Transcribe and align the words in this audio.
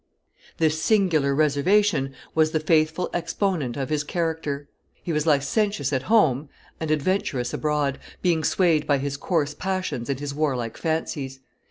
This 0.57 0.81
singular 0.81 1.35
reservation 1.35 2.15
was 2.33 2.49
the 2.53 2.59
faithful 2.59 3.11
exponent 3.13 3.77
of 3.77 3.89
his 3.91 4.03
character; 4.03 4.67
he 5.03 5.13
was 5.13 5.27
licentious 5.27 5.93
at 5.93 6.01
home 6.09 6.49
and 6.79 6.89
adventurous 6.89 7.53
abroad, 7.53 7.99
being 8.23 8.43
swayed 8.43 8.87
by 8.87 8.97
his 8.97 9.15
coarse 9.15 9.53
passions 9.53 10.09
and 10.09 10.19
his 10.19 10.33
warlike 10.33 10.75
fancies. 10.75 11.39